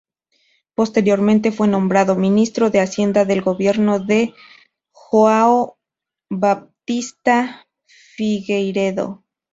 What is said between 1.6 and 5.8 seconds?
nombrado Ministro de Hacienda del gobierno de João